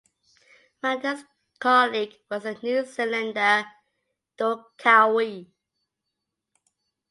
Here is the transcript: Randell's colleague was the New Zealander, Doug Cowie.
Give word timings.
Randell's 0.81 1.23
colleague 1.59 2.15
was 2.27 2.41
the 2.41 2.55
New 2.55 2.83
Zealander, 2.85 3.65
Doug 4.35 4.63
Cowie. 4.79 5.53